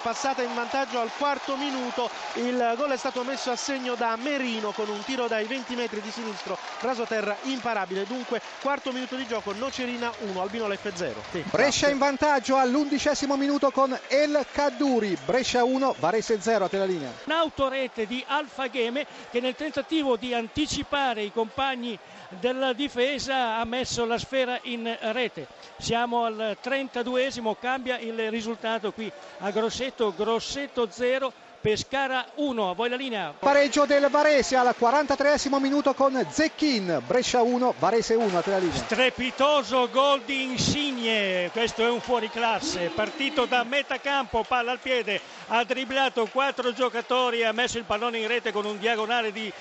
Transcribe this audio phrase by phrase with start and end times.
[0.00, 2.08] passata in vantaggio al quarto minuto.
[2.34, 6.00] Il gol è stato messo a segno da Merino con un tiro dai 20 metri
[6.00, 8.06] di sinistro, rasoterra imparabile.
[8.06, 11.22] Dunque, quarto minuto di gioco, Nocerina 1, Albino Leffe 0.
[11.32, 15.18] Sì, Brescia in vantaggio all'undicesimo minuto con El Cadduri.
[15.24, 17.10] Brescia 1, Varese 0 a te la linea.
[17.24, 21.98] Un'autorete di Alfa Gheme che nel tentativo di anticipare i compagni
[22.28, 25.46] della difesa ha messo la sfera in rete.
[25.78, 31.32] Siamo al 32esimo, cambia il risultato qui a Grosseto, Grosseto 0.
[31.60, 33.34] Pescara 1, a voi la linea.
[33.36, 38.58] Pareggio del Varese al 43 minuto con Zecchin, Brescia 1, Varese 1, a te la
[38.58, 38.76] linea.
[38.76, 45.20] Strepitoso gol di Insigne, questo è un fuoriclasse, partito da metà campo, palla al piede,
[45.48, 49.52] ha dribblato quattro giocatori, ha messo il pallone in rete con un diagonale di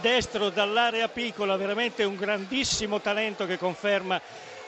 [0.00, 4.20] destro dall'area piccola, veramente un grandissimo talento che conferma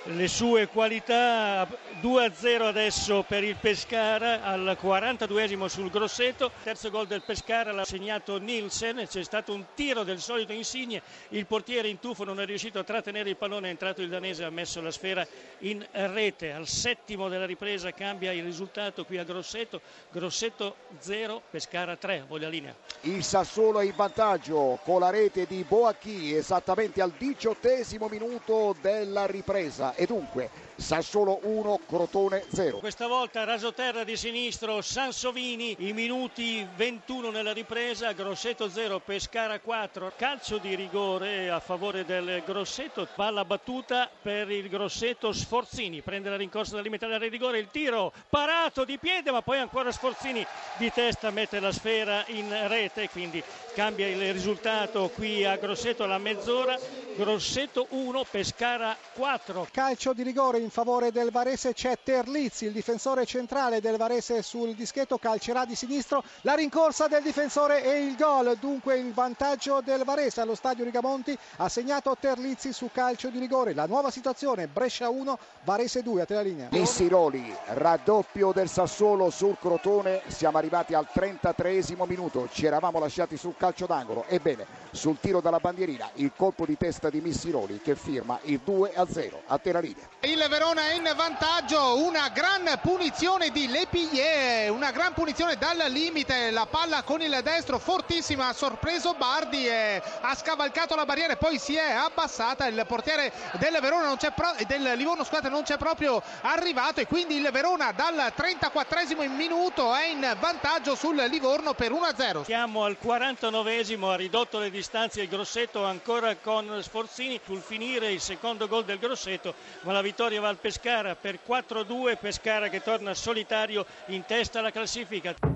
[0.08, 1.66] le sue qualità
[2.02, 6.50] 2-0 adesso per il Pescara al 42esimo sul Grosseto.
[6.62, 11.00] Terzo gol del Pescara l'ha segnato Nielsen c'è stato un tiro del solito Insigne.
[11.30, 14.44] Il portiere in tuffo non è riuscito a trattenere il pallone è entrato il danese
[14.44, 15.26] ha messo la sfera
[15.60, 16.52] in rete.
[16.52, 19.80] Al settimo della ripresa cambia il risultato qui a Grosseto.
[20.10, 22.74] Grosseto 0 Pescara 3 voglia linea.
[23.02, 29.24] Il Sassuolo è in vantaggio con la rete di Boacchi esattamente al diciottesimo minuto della
[29.24, 32.78] ripresa e dunque Sassuolo 1, Crotone 0.
[32.78, 40.12] Questa volta rasoterra di sinistro Sansovini, i minuti 21 nella ripresa, Grosseto 0, Pescara 4,
[40.16, 46.36] calcio di rigore a favore del Grosseto, palla battuta per il Grosseto Sforzini, prende la
[46.36, 50.44] rincorsa dal limite dell'area di rigore, il tiro parato di piede ma poi ancora Sforzini
[50.76, 53.42] di testa mette la sfera in rete, quindi
[53.74, 56.76] cambia il risultato qui a Grosseto alla mezz'ora,
[57.16, 59.68] Grosseto 1, Pescara 4.
[59.84, 64.74] Calcio di rigore in favore del Varese c'è Terlizzi, il difensore centrale del Varese sul
[64.74, 70.02] dischetto calcerà di sinistro, la rincorsa del difensore e il gol, dunque il vantaggio del
[70.02, 75.10] Varese allo stadio Rigamonti ha segnato Terlizzi su calcio di rigore, la nuova situazione Brescia
[75.10, 76.68] 1, Varese 2 a te la linea.
[76.70, 83.54] Missiroli, raddoppio del Sassuolo sul Crotone, siamo arrivati al 33 minuto, ci eravamo lasciati sul
[83.58, 88.38] calcio d'angolo, ebbene sul tiro dalla bandierina il colpo di testa di Missiroli che firma
[88.44, 90.08] il 2 0 a te la linea.
[90.20, 96.50] Il Verona è in vantaggio, una gran punizione di Lepillier, una gran punizione dal limite,
[96.50, 101.36] la palla con il destro fortissima, ha sorpreso Bardi e ha scavalcato la barriera e
[101.36, 105.64] poi si è abbassata, il portiere del Verona non c'è pro- del Livorno scusate, non
[105.64, 108.92] c'è proprio arrivato e quindi il Verona dal 34
[109.28, 112.44] minuto è in vantaggio sul Livorno per 1-0.
[112.44, 118.20] Siamo al 49esimo, ha ridotto le distanze il Grosseto ancora con Sforzini sul finire il
[118.20, 123.14] secondo gol del Grosseto, ma la vittoria va al Pescara per 4-2, Pescara che torna
[123.14, 125.53] solitario in testa alla classifica.